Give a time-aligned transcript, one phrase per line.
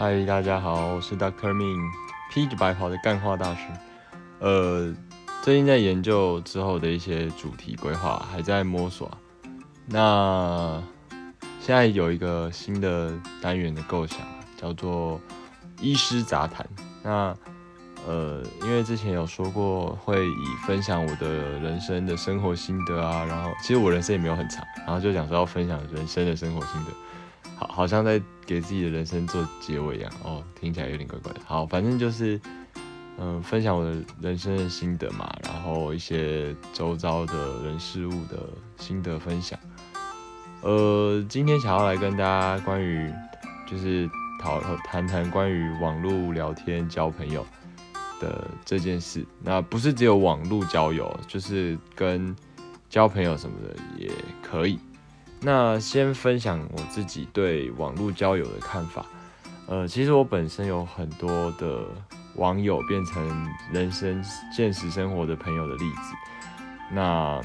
[0.00, 1.78] 嗨，大家好，我是 Doctor Ming，
[2.32, 3.66] 披着白袍的干话大师。
[4.38, 4.94] 呃，
[5.42, 9.10] 最近在研究之后的一些主题规划，还在摸索。
[9.84, 10.82] 那
[11.60, 14.20] 现在有一个新的单元的构想，
[14.56, 15.20] 叫做
[15.82, 16.66] 医师杂谈。
[17.02, 17.36] 那
[18.06, 26.90] 呃，因为之前有说过会以分享我的人生的生活心得啊，然后其实我人生也没有很长，然后就讲说要分享人生的生活心得。
[27.60, 31.40] 好，好像在给自己的人生做结尾一样哦，听起来有点怪怪的。
[31.44, 32.40] 好，反正就是，
[33.18, 39.58] 嗯，分享我的人生的心得嘛，然后一些周遭的人事物的心得分享。
[40.62, 43.12] 呃，今天想要来跟大家关于，
[43.66, 44.08] 就是
[44.40, 47.46] 讨谈谈关于网络聊天交朋友
[48.20, 49.22] 的这件事。
[49.42, 52.34] 那不是只有网络交友，就是跟
[52.88, 54.10] 交朋友什么的也
[54.42, 54.80] 可以。
[55.42, 59.06] 那先分享我自己对网络交友的看法。
[59.66, 61.86] 呃，其实我本身有很多的
[62.34, 64.22] 网友变成人生
[64.54, 66.14] 现实生活的朋友的例子。
[66.92, 67.40] 那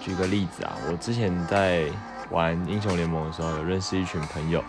[0.00, 1.86] 举个例子啊，我之前在
[2.30, 4.62] 玩英雄联盟的时候，有认识一群朋友。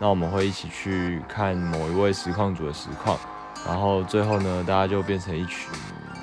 [0.00, 3.16] 那我们会一起去看某一位实况组的实况，
[3.64, 5.70] 然后最后呢，大家就变成一群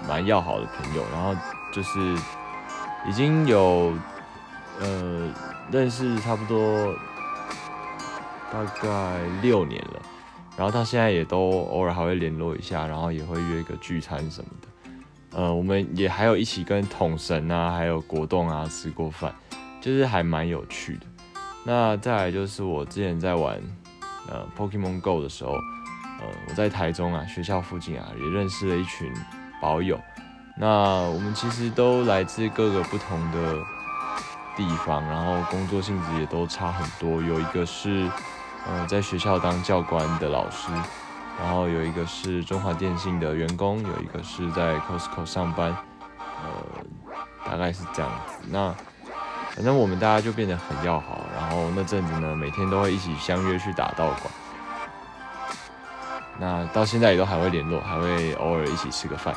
[0.09, 1.03] 蛮要好的朋友。
[1.13, 1.33] 然后
[1.71, 1.99] 就是
[3.07, 3.93] 已经有。
[4.79, 5.33] 呃，
[5.71, 6.93] 认识差不多
[8.53, 10.01] 大概六年了，
[10.55, 14.67] 然后到现在也都偶尔还会联络一下，然后也会约一个聚餐什么的。
[15.39, 19.33] 呃，我们也还有一起跟统神啊，还有国栋啊吃过饭，
[19.81, 21.05] 就是还蛮有趣的。
[21.63, 23.59] 那再来就是我之前在玩
[24.29, 29.11] 呃 Pokemon Go 的时候，呃，我在台中啊学校附近啊也认识了一群
[29.59, 29.99] 宝友。
[30.55, 30.67] 那
[31.09, 33.57] 我们其实都来自各个不同的。
[34.57, 37.21] 地方，然后工作性质也都差很多。
[37.21, 38.09] 有一个是，
[38.67, 40.71] 呃，在学校当教官的老师，
[41.39, 45.77] 然后有一个是中华电信的员工，有一个是在 Costco 上班，
[46.17, 46.49] 呃，
[47.45, 48.47] 大概是这样子。
[48.49, 48.73] 那
[49.55, 51.21] 反正我们大家就变得很要好。
[51.39, 54.21] 然后那阵子呢，每天都会一起相约去打道馆。
[56.39, 59.35] 那到现在也都还会联络，还会偶尔一起吃个饭。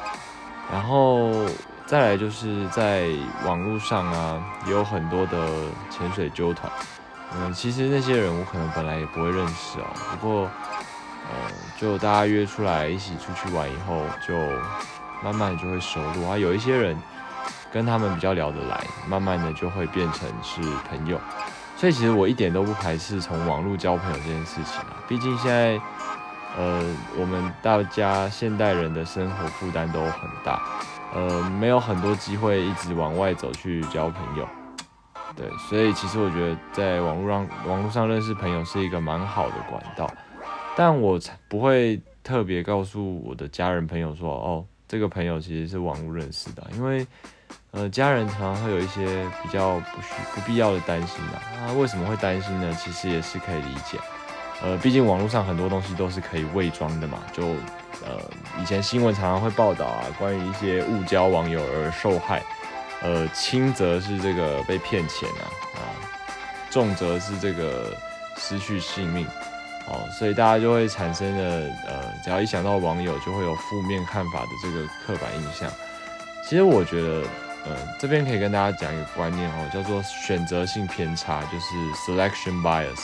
[0.72, 1.30] 然后。
[1.90, 3.08] 再来就是在
[3.44, 5.36] 网络上啊，也有很多的
[5.90, 6.70] 潜水纠团。
[7.34, 9.86] 嗯，其实那些人我可能本来也不会认识哦。
[10.12, 14.36] 不过，呃，就大家约出来一起出去玩以后，就
[15.20, 16.38] 慢慢就会熟络啊。
[16.38, 16.96] 有一些人
[17.72, 21.20] 跟他们比较聊得来，慢慢的就会变成是朋友。
[21.76, 24.94] 所以其实我一点都不排斥从网络交朋友这件事情啊。
[25.08, 25.80] 毕竟现在，
[26.56, 26.80] 呃，
[27.18, 30.62] 我们大家现代人的生活负担都很大。
[31.12, 34.48] 呃，没有很多机会一直往外走去交朋友，
[35.34, 40.08] 对，所以其实我觉得在网络上网络上认识朋友是一个蛮好的管道，
[40.76, 41.18] 但我
[41.48, 47.06] 不会特别告诉我的家人朋友说，哦，这个朋友其实是网络认识的，因为
[47.72, 52.72] 呃，家人常常会有一些比较不需不必要的担心啊，那为什么会担心呢？
[52.74, 53.98] 其实也是可以理解。
[54.62, 57.48] 呃，毕竟网络上很多东西都是可以伪装的嘛，就
[58.04, 58.20] 呃
[58.60, 62.42] 以前新闻常常会报道啊，关于一些误交网友而受害，
[63.00, 65.80] 呃轻则是这个被骗钱啊，啊
[66.70, 67.96] 重则是这个
[68.36, 69.26] 失去性命，
[69.88, 75.70] 哦，所以大家就会产生了呃，只要一想到网友就会有负面看法的这个刻板印象。
[76.44, 77.22] 其实我觉得，
[77.66, 83.00] 呃这边可以跟大家讲一个观念哦，叫做选择性偏差，就是 selection bias。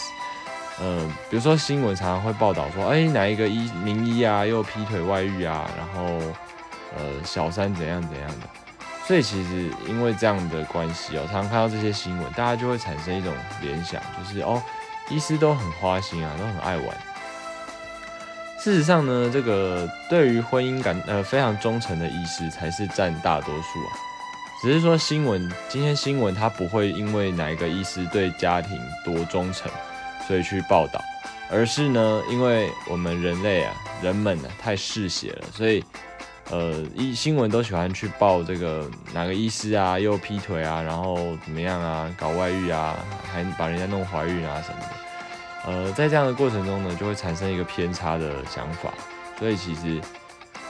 [0.79, 6.19] 嗯，比如说新闻常常会报道说，哎，哪一个医名医啊又劈腿外遇啊，然后
[6.95, 8.47] 呃小三怎样怎样的，
[9.07, 13.33] 所以其实因为这样的关系哦，常常看到这些新闻，大家就会产生一种
[13.63, 14.63] 联想，就是哦，
[15.09, 16.87] 医师都很花心啊，都很爱玩。
[18.59, 23.97] 事实上呢，这个对于婚姻感呃非常忠诚的医师才是占大多数啊，
[24.61, 29.71] 只是说新闻今天新闻它不会因为哪一个医师对家庭多忠诚。
[30.27, 31.01] 所以去报道，
[31.51, 35.85] 而是呢，因为我们人类啊，人们呢太嗜血了，所以
[36.51, 42.97] 呃，一新闻都喜欢去报这个哪个医师啊又劈腿啊，然后怎么样啊，搞外遇啊，
[43.33, 44.87] 还把人家弄怀孕啊什么的。
[45.67, 48.95] 呃，在这样的过程中呢，就会产生一个偏差的想法。
[49.39, 50.01] 所以其实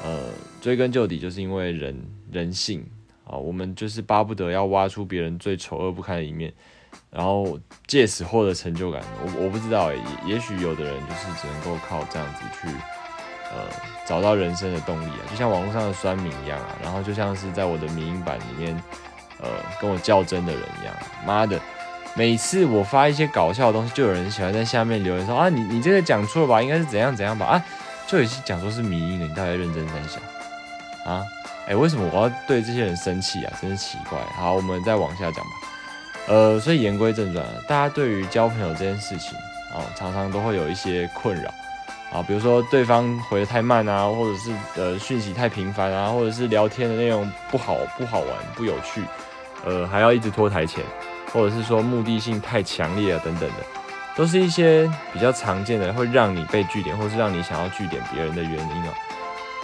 [0.03, 0.31] 呃，
[0.61, 2.85] 追根究底，就是因为人人性
[3.25, 6.53] 啊，我们就是巴不得要挖出别人最丑恶不堪的一面。
[7.10, 12.68] 然后借此获得成就感，我我不知道，也也许有的人就是只能够靠这样子去，
[13.50, 13.64] 呃，
[14.06, 18.74] 找到人生的动力啊，就像网络上的酸民一样啊，然后就像是在我的民音版里面，
[19.40, 19.48] 呃，
[19.80, 20.94] 跟我较真的人一样，
[21.24, 21.58] 妈的，
[22.14, 26.60] 每次我发一些搞笑的东西，就有人喜欢在下面留言说啊，你你这个讲错了吧？
[26.60, 27.46] 应该是怎样怎样吧？
[27.46, 27.64] 啊，
[28.06, 30.20] 就有些讲说是迷音的，你到底认真在想
[31.14, 31.24] 啊？
[31.66, 33.52] 哎，为什么我要对这些人生气啊？
[33.60, 34.18] 真是奇怪。
[34.36, 35.50] 好，我们再往下讲吧。
[36.26, 39.38] 呃，所以言归正传，大家对于交朋友这件事情
[39.73, 41.49] 啊，常常都会有一些困扰
[42.12, 49.02] 啊，比如说对方回的太慢啊，或者是呃讯息太频繁啊，或者是聊天的内容不好不好玩不有趣，
[49.64, 50.82] 呃，还要一直拖台前，
[51.32, 53.56] 或者是说目的性太强烈啊等等的，
[54.17, 58.94] 都是一些比较常见的会让你被据点，或是让你想要据点别人的原因啊。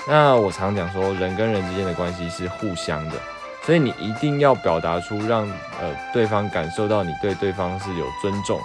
[0.06, 3.14] 那我常讲说，人跟人之间的关系是互相的，
[3.64, 5.48] 所以你一定要表达出让
[5.80, 8.60] 呃对方感受到你对对方是有尊重，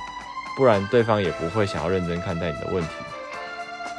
[0.55, 2.89] 不然对方也不会想要认真看待你的问题。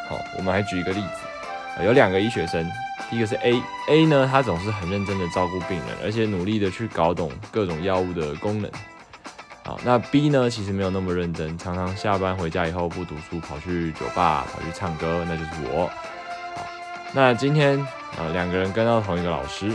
[0.09, 2.69] 好，我们还举一个例子，有两个医学生，
[3.09, 8.71] 第一个是 A，A 呢他总是很认真的照顾病人，而且努力的去搞懂各种药物的功能。
[9.65, 15.87] 好，那 B 呢其实没有那么认真，常常下班回家以后不读书，跑去酒吧，跑去唱歌，那就是我。
[16.57, 16.67] 好
[17.13, 17.79] 那今天
[18.17, 19.71] 啊，两个人跟到同一个老师，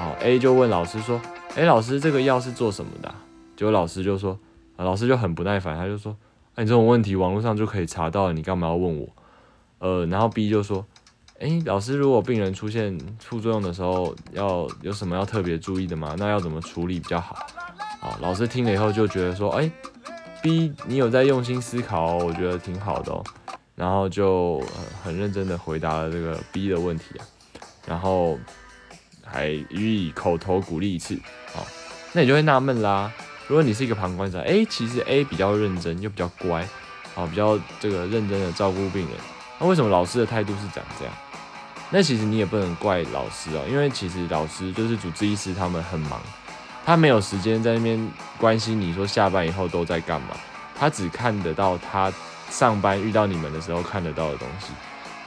[0.00, 1.20] 好，A 就问老师说
[1.54, 3.14] ：“哎，老师，这个药是做什么的？”
[3.54, 4.38] 结果老师就说：“，
[4.78, 6.16] 老师就很不耐烦，他就说
[6.56, 9.06] ：‘哎，你这种问题网络上就可以查到，你干嘛要问我？’
[9.78, 10.86] 呃，然后 B 就说
[11.38, 16.14] ：‘哎，老师，如果病人出现副作用的时候，要有什么要特别注意的吗？
[16.16, 17.36] 那要怎么处理比较好？’
[18.00, 19.70] 好，老师听了以后就觉得说：‘哎
[20.42, 23.22] ，B，你有在用心思考，我觉得挺好的哦。’
[23.76, 24.62] 然后就
[25.02, 27.24] 很认真的回答了这个 B 的问题啊，
[27.86, 28.38] 然后
[29.32, 31.14] 还予以口头鼓励一次
[31.54, 31.62] 啊，
[32.12, 33.12] 那你就会纳闷啦。
[33.46, 36.66] 如果你是一个旁观者，哎，其实 A 比较认真又比较乖，
[37.14, 39.16] 好，比较这个认真的照顾病人，
[39.58, 41.14] 那为什么老师的态度是长这样？
[41.90, 46.20] 那其实你也不能怪老师啊，因为其实老师就是主治医师，他们很忙，
[46.84, 50.36] 他没有时间在那边关心你说下班以后都在干嘛，
[50.78, 52.12] 他只看得到他。
[52.50, 54.72] 上班遇到你们的时候看得到的东西，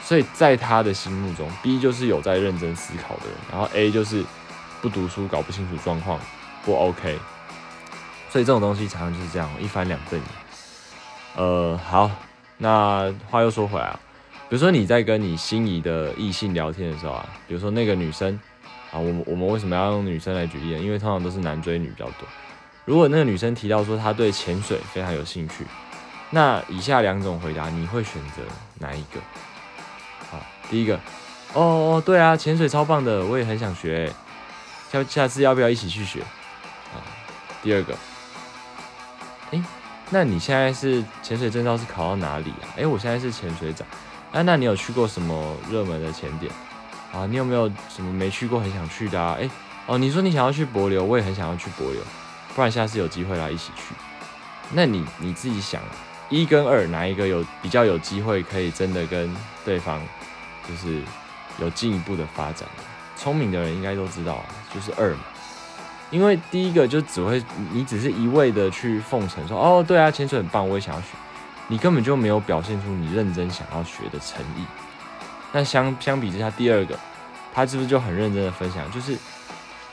[0.03, 4.23] 所以在他的心目中，B 就是有在认真思考的人，然后 A 就是
[4.81, 6.19] 不读书、搞不清楚状况、
[6.65, 7.17] 不 OK。
[8.29, 10.29] 所以这种东西常常就是这样一翻两瞪眼。
[11.35, 12.11] 呃，好，
[12.57, 14.00] 那话又说回来啊，
[14.50, 18.39] 比如说你在跟你心仪的异性聊天的时候啊，比如说那个女生
[18.91, 20.79] 啊，我我们为什么要用女生来举例呢？
[20.79, 22.27] 因为通常都是男追女比较多。
[22.85, 25.65] 如果那个女生提到说她对潜水非常有兴趣。
[26.29, 28.41] 那以下两种回答，你会选择
[28.79, 29.19] 哪一个？
[30.74, 30.96] 第一个，
[31.54, 34.12] 哦哦，对啊，潜水超棒的，我也很想学，
[34.92, 36.20] 下下次要不要一起去学？
[36.22, 36.98] 啊，
[37.62, 37.96] 第二个，
[39.52, 39.64] 哎，
[40.10, 42.66] 那你现在是潜水证照是考到哪里啊？
[42.75, 43.86] 哎，我现在是潜水长，
[44.31, 46.52] 哎，那你有去过什么热门的潜点？
[47.14, 49.38] 啊，你有没有什么没去过很想去的啊？
[49.40, 49.48] 哎，
[49.86, 52.02] 哦，你说你想要去柏流，我也很想要去柏流，
[52.56, 53.94] 不然下次有机会来一起去。
[54.72, 55.80] 那你你自己想。
[56.30, 59.31] 一跟二哪一个有比较有机会可以真的跟
[59.64, 60.02] 对方
[60.68, 61.01] 就是
[61.60, 62.68] 有进一步的发展？
[63.15, 64.44] 聪明的人应该都知道，
[64.74, 65.19] 就是二嘛。
[66.12, 71.07] 因为第一个就只会你只是一味的去奉承说哦对啊潜水很棒我也想要学，
[71.68, 74.65] 你根本就没有表现出你认真想要学的诚意。
[75.51, 76.98] 那相相比之下，第二个
[77.54, 78.89] 他是不是就很认真的分享？
[78.92, 79.18] 就是。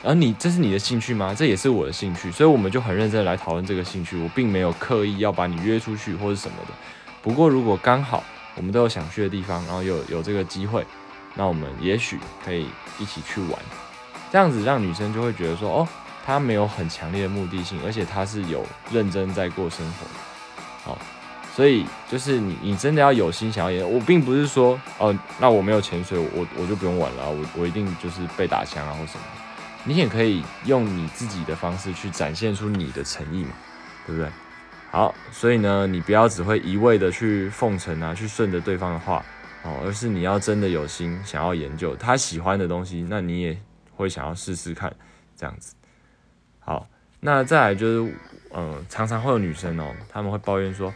[0.03, 1.31] 而你这是你的兴趣吗？
[1.31, 4.17] 这也是我的兴趣，所以我们就很认真的来讨论这个兴趣。
[4.17, 6.73] 我并没有刻意要把你约出去或者什么的。
[7.21, 8.23] 不过如果刚好
[8.55, 10.85] 我们都有想去的地方，然后有有这个机会，
[11.35, 12.67] 那我们也许可以
[12.99, 13.51] 一起去玩。
[14.31, 15.87] 这样子让女生就会觉得说，哦，
[16.25, 20.07] 她没有很强烈的目的性，而且她是有认真在过生活。
[20.83, 20.97] 好，
[21.55, 23.89] 所以就是你你真的要有心想要演。
[23.89, 29.23] 我并不是说，哦，那我没有潜水，我我就不用玩了，我我一定就是被打枪啊或什么。
[29.83, 33.51] 你也可以用你自己的方式去展现出你的诚意嘛，
[34.05, 34.29] 对不对？
[34.91, 39.23] 好，所以呢，你不要只会一味的去奉承啊，去顺着对方的话
[39.63, 43.57] 哦，而是你要真的有心想要研究他喜欢的东西，那你也
[43.95, 44.93] 会想要试试看
[45.35, 45.73] 这样子。
[46.59, 46.89] 好，
[47.21, 48.13] 那再来就是，
[48.53, 50.93] 嗯，常常会有女生哦，他们会抱怨说，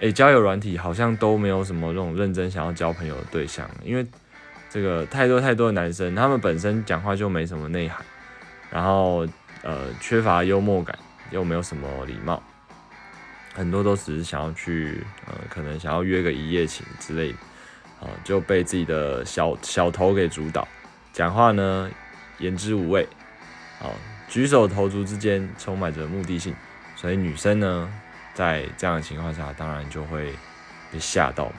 [0.00, 4.04] 诶，交友软体好像都没有什么这种认真想要交朋友的对象，因为
[4.68, 8.04] 这个太多太多的男生，他们本身讲话就没什么内涵。
[8.72, 9.24] 然后，
[9.62, 10.98] 呃，缺乏幽默感，
[11.30, 12.42] 又没有什么礼貌，
[13.56, 17.38] 很多都只是想要去，呃，可能想要约个一夜情之类的，
[18.00, 20.68] 啊，就被自己的小小头给主导，
[21.12, 21.90] 讲话呢
[22.38, 23.08] 言之无味，
[23.80, 23.88] 啊，
[24.28, 26.54] 举手投足之间充满着目的性，
[26.94, 27.90] 所以女生呢，
[28.34, 30.34] 在这样的情况下，当然就会
[30.92, 31.54] 被吓到嘛。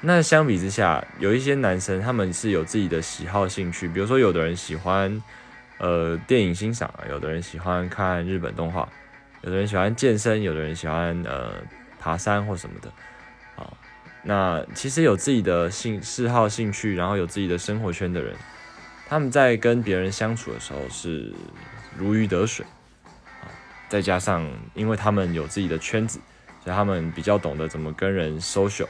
[0.00, 5.22] 那相比之下，有一些男生他们是有自己的喜好兴趣，比如说有的人喜欢。
[5.78, 8.88] 呃，电影欣赏，有的人喜欢看日本动画，
[9.46, 11.52] 有的人喜欢健身，有的人喜欢呃
[12.00, 12.90] 爬山或什么的，
[13.54, 13.72] 啊，
[14.24, 18.34] 那其实有自己的兴嗜好、兴趣，然后有自己的生活圈的人，
[19.08, 21.32] 他们在跟别人相处的时候是
[21.96, 22.66] 如鱼得水，
[23.40, 23.46] 啊，
[23.88, 26.18] 再加上因为他们有自己的圈子，
[26.64, 28.88] 所以他们比较懂得怎么跟人 social，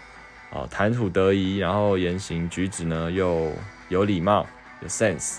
[0.50, 3.52] 啊，谈吐得宜，然后言行举止呢又
[3.90, 4.46] 有礼貌、
[4.80, 5.36] 有 sense。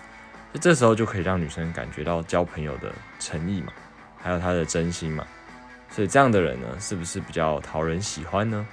[0.54, 3.74] 那这时候就可以让女生感觉到交朋友的诚意嘛，
[4.22, 5.26] 还有他的真心嘛，
[5.90, 8.66] 所以这样的人呢，是不是比较讨人喜欢呢？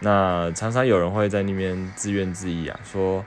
[0.00, 3.24] 那常常有人会在那边自怨自艾啊，说，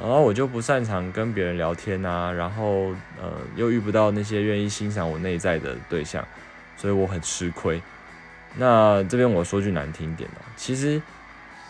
[0.00, 2.88] 啊我就不擅长跟别人聊天啊，然后
[3.20, 6.26] 呃又遇不到那些愿意欣赏我内在的对象，
[6.76, 7.80] 所以我很吃亏。
[8.56, 11.00] 那这边我说句难听点的，其实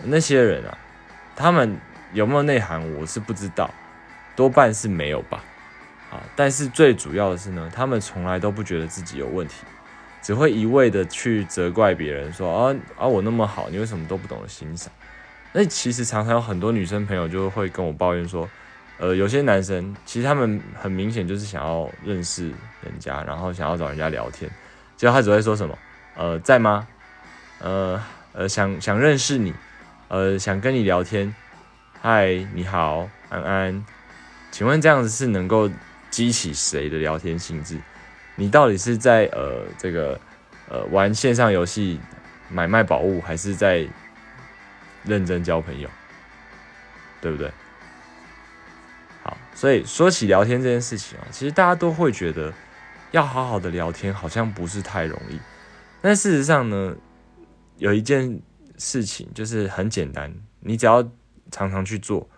[0.04, 0.78] 那些人啊，
[1.36, 1.76] 他们
[2.12, 3.70] 有没有内涵，我是不知道。
[4.34, 5.42] 多半是没有吧，
[6.10, 6.22] 啊！
[6.34, 9.64] 但是最主要的是呢，他们从来都不觉得自己有问题，
[10.22, 14.92] 只会一味的去责怪别人，说啊啊我那么好，你为什么都不懂得欣赏？
[15.52, 18.48] 那其实常常有很多女生朋友就会跟我抱怨说，
[18.98, 22.48] 呃，有些男生其实他们很明显就是想要认识
[22.82, 24.50] 人家，然后想要找人家聊天，
[24.96, 25.76] 结果他只会说什么，
[26.16, 26.86] 呃，在吗？
[27.60, 28.00] 呃
[28.32, 29.52] 呃，想想认识你，
[30.08, 31.34] 呃，想跟你聊天，
[32.00, 33.84] 嗨，你好，安安。
[34.50, 35.68] 请问这样子是能够
[36.10, 37.78] 激起谁的聊天兴致？
[38.36, 40.20] 你到底是在呃这个
[40.68, 42.00] 呃玩线上游戏
[42.48, 43.86] 买卖宝物，还是在
[45.04, 45.88] 认真交朋友？
[47.20, 47.50] 对不对？
[49.22, 52.52] 好，所以说起聊天这件事情啊，其实大家都会觉得
[53.10, 55.38] 要好好的聊天好像不是太容易，
[56.00, 56.96] 但事实上呢，
[57.76, 58.40] 有一件
[58.76, 61.02] 事情就是很简单，你只要
[61.50, 62.28] 常常去做。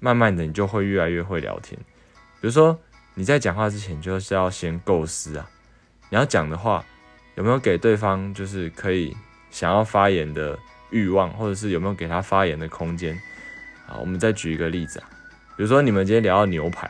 [0.00, 1.76] 慢慢的，你就会越来越会聊天。
[2.40, 2.78] 比如说，
[3.18, 5.50] 你在讲话之前，就是要先构思啊，
[6.08, 6.84] 你要讲的话
[7.34, 9.12] 有没有给对方就是可以
[9.50, 10.56] 想要发言的
[10.90, 13.20] 欲望，或者是有没有给他发言的空间
[13.88, 13.98] 啊？
[13.98, 15.10] 我们再举一个例子啊，
[15.56, 16.88] 比如说你们今天聊到牛排，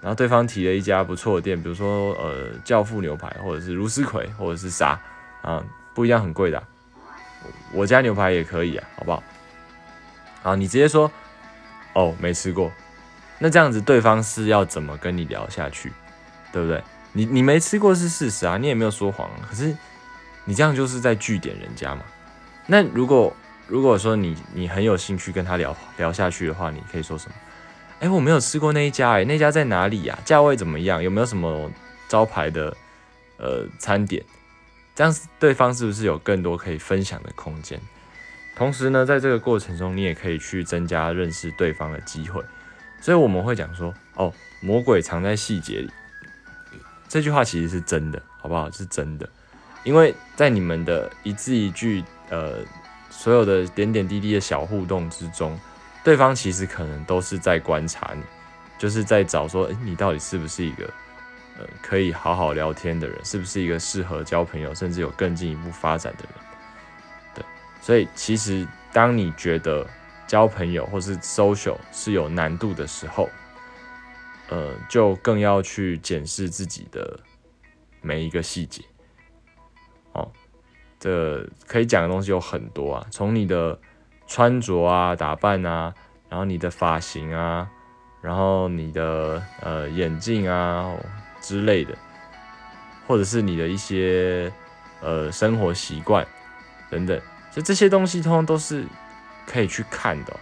[0.00, 4.98] 然后对方提了一家不错的店，比如说呃教父牛排，或者是如斯葵，或者是啥
[5.42, 5.62] 啊，
[5.94, 6.64] 不一样很贵的，
[7.74, 9.22] 我家牛排也可以啊，好不好？
[10.42, 11.12] 好，你直接说。
[11.92, 12.72] 哦，没吃过，
[13.38, 15.92] 那这样子对方是要怎么跟你聊下去，
[16.52, 16.82] 对不对？
[17.12, 19.76] 你你没吃过是事实啊，你也没有说谎，可是
[20.44, 22.02] 你这样就是在据点人家嘛。
[22.66, 23.34] 那如果
[23.66, 27.34] 如果说你你很有兴趣跟他聊聊下去的话，你可以说什么？
[28.00, 30.18] 哎，我没有吃过那一家，哎，那家在哪里呀？
[30.24, 31.02] 价位怎么样？
[31.02, 31.70] 有没有什么
[32.08, 32.76] 招牌的
[33.38, 34.22] 呃餐点？
[34.94, 37.80] 这样对方是不是有更多可以分享的空间？
[38.54, 42.42] 同时呢，在这个过程中，你也可以去增加认识对方的机会。
[43.06, 45.88] 所以我们会讲说，哦，魔鬼藏在细节里。
[47.06, 48.68] 这句话其实是真的，好不好？
[48.72, 49.28] 是真的，
[49.84, 52.64] 因为在你们的一字一句，呃，
[53.08, 55.56] 所有的点点滴滴的小互动之中，
[56.02, 58.24] 对方其实可能都是在观察你，
[58.76, 60.84] 就是在找说，诶，你到底是不是一个，
[61.60, 66.32] 呃，可以好好聊天的人，是不是一个适合交朋友，甚至有更进一步发展的人。
[67.36, 67.44] 对
[67.80, 69.86] 所以，其实当你觉得
[70.26, 73.28] 交朋友或是 social 是有难度的时候，
[74.48, 77.18] 呃，就更要去检视自己的
[78.00, 78.82] 每一个细节。
[80.12, 80.30] 哦，
[80.98, 83.78] 这可以讲的东西有很多啊，从你的
[84.26, 85.94] 穿着啊、打扮啊，
[86.28, 87.68] 然后你的发型啊，
[88.20, 90.92] 然后你的呃眼镜啊
[91.40, 91.96] 之类的，
[93.06, 94.52] 或者是你的一些
[95.00, 96.26] 呃生活习惯
[96.90, 97.20] 等等。
[97.52, 98.84] 就这些东西，通通都是
[99.46, 100.36] 可以去看的。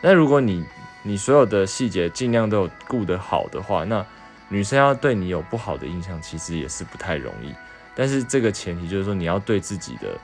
[0.00, 0.64] 那如果你
[1.02, 4.04] 你所有的细节尽量都有顾得好的话，那
[4.48, 7.54] 女生要对你有不好的印象，其实也是不太容易。
[7.94, 10.18] 但是这个前提就是说，你要对自己的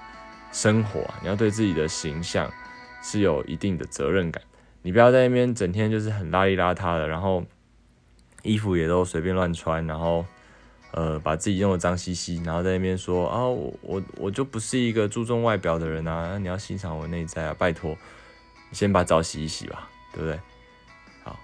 [0.53, 2.51] 生活，你要对自己的形象
[3.03, 4.43] 是有一定的责任感。
[4.83, 7.45] 你不要在那边整天就是很邋里邋遢的，然后
[8.43, 10.25] 衣服也都随便乱穿，然后。
[10.93, 17.95] 呃，把自己弄得脏兮兮，然后在那边说啊，我我我就不是一个注重外表的人啊，你要欣赏我内在啊，拜托，
[18.73, 20.41] 先把澡洗一洗吧，对不对？
[21.23, 21.39] 好，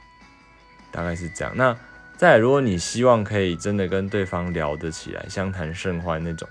[0.91, 1.55] 大概是这样。
[1.55, 1.77] 那
[2.17, 6.49] 再，如果你希望可以真的跟对方聊得起来，相谈甚欢那种，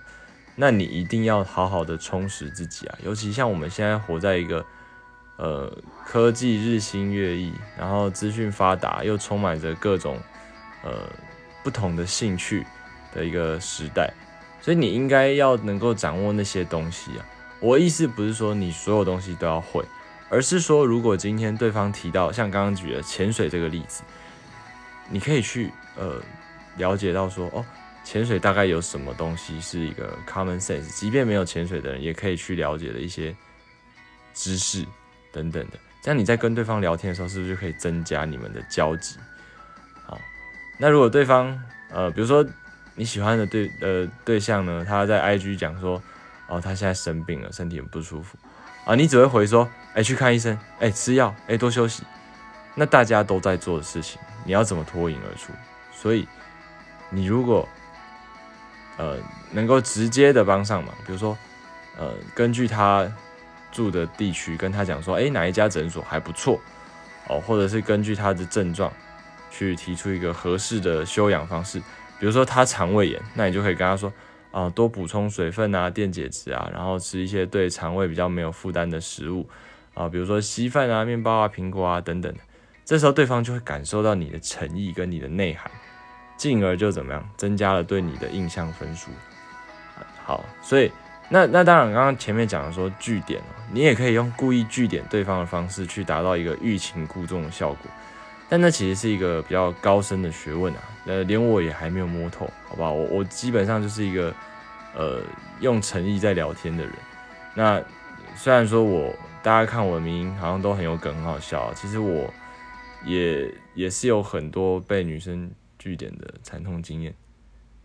[0.56, 4.64] 那你一定要好好的充实自己啊，尤其像我们现在活在一个
[5.38, 10.20] 呃科技日新月异，然后资讯发达，又充满着各种
[10.84, 11.10] 呃
[11.64, 12.64] 不同的兴趣。
[13.14, 14.12] 的一个时代，
[14.62, 17.26] 所以你应该要能够掌握那些东西啊。
[17.60, 19.84] 我意思不是说你所有东西都要会，
[20.30, 24.04] 而是说如果今天对方提到像刚刚举的潜水这个例子，
[25.10, 26.22] 你可以去呃
[26.78, 27.64] 了解到说哦，
[28.04, 33.34] 潜水大概有什么东西是一个 common sense，即便没有潜水的人也可以去了解的一些
[34.34, 34.86] 知识
[35.32, 35.80] 等等的。
[36.02, 39.16] 这样你在跟对方聊天的时候，是不是就可以增加你们的交集？
[40.06, 40.20] 好，
[40.78, 41.58] 那如果对方
[41.90, 42.46] 呃，比如说
[42.96, 46.02] 你喜欢的对呃对象呢，他在 IG 讲说，
[46.48, 48.38] 哦，他现在生病了，身体很不舒服
[48.86, 52.04] 啊，你只会回说，哎，去看医生，哎，吃药，哎，多休息。
[52.76, 55.52] 那大家都在做的事情，你要怎么脱颖而出？
[55.94, 56.28] 所以
[57.10, 57.68] 你如果
[58.98, 59.18] 呃
[59.52, 61.38] 能够直接的帮上忙，比如说
[61.98, 63.12] 呃根据他。
[63.76, 66.62] 住的地区跟他讲说，哎，哪一家诊所还不错
[67.28, 68.94] 哦，或者是根据他的症状
[69.50, 71.82] 去提出一个合适的休养方式。
[72.20, 74.12] 比如说他肠胃炎，那你就可以跟他说，
[74.52, 79.48] 啊，多补充水分啊，电解质啊，然后吃一些对肠胃比较没有负担的食物
[79.94, 82.34] 啊，比如说稀饭啊、面包啊、苹果啊等等。
[82.86, 85.72] 这时候对方就会感受到你的诚意跟你的内涵，
[86.38, 89.12] 进而就怎么样，增加了对你的印象分数。
[90.24, 90.92] 好，所以。
[91.30, 93.42] 那那当然，刚刚前面讲的说据点，
[93.72, 97.90] 你也可以用故意据点对方的方式去达到一个欲擒故纵的效果，
[98.54, 102.94] 但那其实是一个比较高深的学问啊，呃，连我也还没有摸透，好不好？
[102.94, 104.32] 我我基本上就是一个
[104.94, 105.24] 呃
[105.60, 106.94] 用诚意在聊天的人。
[107.56, 107.84] 那
[108.36, 112.32] 虽然说我大家看我的名好像都很有梗，很好笑，其实我
[113.04, 117.12] 也也是有很多被女生据点的惨痛经验，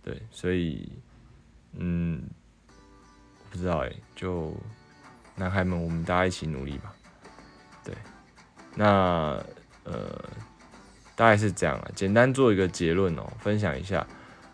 [0.02, 0.92] 对，所以
[1.78, 2.22] 嗯。
[3.50, 4.52] 不知道哎，就
[5.34, 6.92] 男孩们，我们大家一起努力吧。
[7.82, 7.94] 对，
[8.74, 9.42] 那
[9.84, 10.22] 呃，
[11.18, 11.90] 大概是这样啊。
[11.96, 14.06] 简单做一个结论哦，分享一下。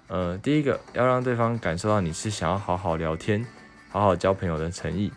[0.09, 3.45] 呃，第一个要让对方感受到你是想要好好聊天、
[3.91, 5.13] 好好交朋友的诚意。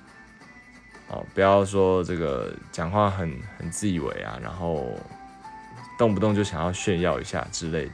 [1.08, 4.86] 哦，不要说这个讲话很很自以为啊，然后
[5.98, 7.86] 动不动就想要炫耀一下之类。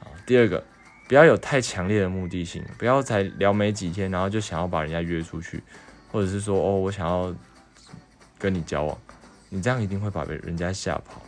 [0.00, 0.62] 啊，第二个。
[1.08, 5.62] 不要有太强烈的目的性，不要才聊没几天，然后就想要把人家约出去，
[6.10, 7.32] 或者是说哦，我想要
[8.36, 8.98] 跟你交往，
[9.48, 11.22] 你这样一定会把人家吓跑。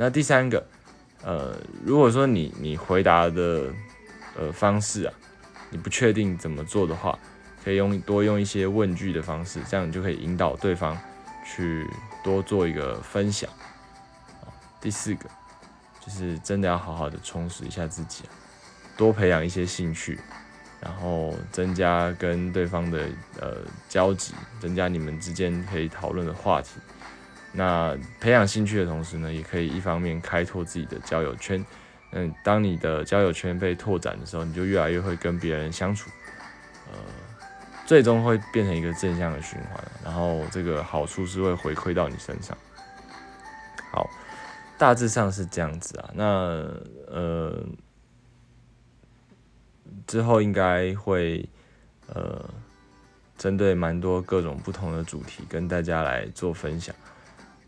[0.00, 0.64] 那第三个，
[1.24, 3.64] 呃，如果说你你回答的
[4.36, 5.12] 呃方式啊，
[5.70, 7.18] 你不确定怎么做的话，
[7.64, 10.96] 可以用多用一些问句的方式，这样你就可以引导对方
[11.44, 11.84] 去
[12.22, 13.50] 多做一个分享。
[14.80, 15.28] 第四个
[16.00, 18.22] 就是真的要好好的充实一下自己。
[18.96, 20.20] 多培养一些兴趣，
[20.80, 23.08] 然后增加跟对方的
[23.40, 23.56] 呃
[23.88, 26.78] 交集，增加你们之间可以讨论的话题。
[27.52, 31.64] 那培养兴趣的同时呢，也可以一方面开拓自己的交友圈。
[32.12, 36.10] 嗯，当你的交友圈被拓展的时候，你就越来越会跟别人相处，
[36.92, 36.98] 呃，
[37.86, 39.84] 最终会变成一个正向的循环。
[40.04, 42.56] 然后这个好处是会回馈到你身上。
[43.92, 44.08] 好，
[44.78, 46.10] 大致上是这样子啊。
[46.14, 46.24] 那
[47.06, 47.64] 呃。
[50.06, 51.46] 之后应该会，
[52.06, 52.42] 呃，
[53.36, 56.94] 针对蛮多各种不同的主题跟大家来做分享。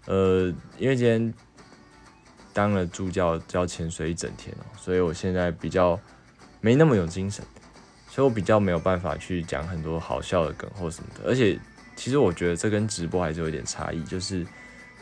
[0.07, 1.33] 呃，因为今天
[2.53, 5.99] 当了助教教潜水一整天哦，所以我现在比较
[6.61, 7.45] 没那么有精神，
[8.09, 11.29] 所以我比较没有办法去讲很多好笑的梗或什么的。
[11.29, 11.59] 而且
[11.95, 14.47] 其实我觉得这跟直播还是有点差异，就是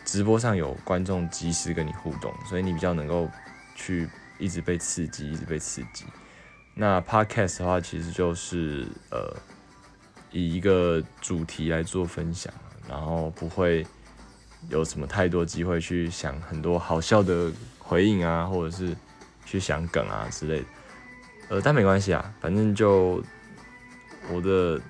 [0.05, 3.29] 直播上有观众及时跟你互动，所以你比较能够
[3.75, 4.09] 去
[4.39, 6.05] 一直被刺激，一直被刺激。
[6.75, 9.35] 那 podcast 的话，其实就是呃，
[10.31, 12.53] 以一个主题来做分享，
[12.89, 13.85] 然后不会
[14.69, 18.97] 有什么太多机会去想很多好笑的回应啊，或者是
[19.45, 20.67] 去想梗啊之类的。
[21.49, 23.23] 呃，但没关系啊，反正就
[24.31, 24.81] 我的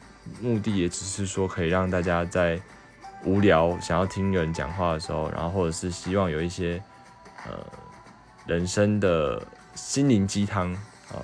[0.40, 2.60] 目的也只是说，可以让大家在
[3.24, 6.82] 无聊想要听人讲话的时候，然后或者是希望有一些
[7.46, 7.64] 呃
[8.46, 10.72] 人生的心灵鸡汤
[11.10, 11.22] 啊。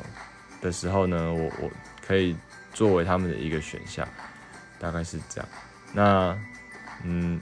[0.61, 1.70] 的时候呢，我我
[2.07, 2.35] 可以
[2.72, 4.09] 作为他们的一个选项，
[4.78, 5.48] 大概是这样。
[5.92, 6.38] 那
[7.02, 7.38] 嗯，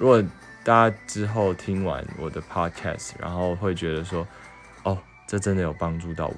[0.00, 0.22] 如果
[0.64, 4.26] 大家之后听完我的 podcast，然后会觉得说，
[4.82, 6.36] 哦，这真的有帮助到我，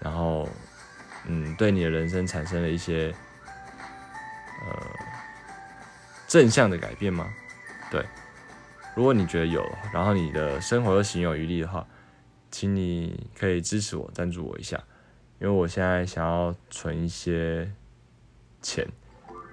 [0.00, 0.46] 然后
[1.26, 3.10] 嗯，对你的人生产生了一些
[4.66, 4.76] 呃
[6.28, 7.26] 正向的改变吗？
[7.90, 8.04] 对，
[8.94, 11.86] 如果你觉得有，然后你的生活又行有余力的话，
[12.50, 14.78] 请你可以支持我，赞助我一下。
[15.38, 17.72] 因为我现在想要存一些
[18.60, 18.86] 钱，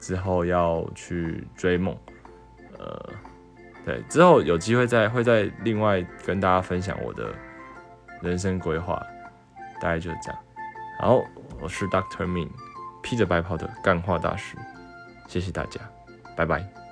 [0.02, 1.98] 之后要去追梦，
[2.78, 3.10] 呃，
[3.88, 7.34] 对，之后有机会再会再另外跟大家分享我的
[8.22, 9.02] 人生规划，
[9.80, 10.38] 大概就是这样。
[11.00, 11.24] 好，
[11.62, 12.50] 我是 Doctor Min，
[13.02, 14.58] 披着白袍的干话大师，
[15.30, 15.80] 谢谢大家，
[16.36, 16.87] 拜拜。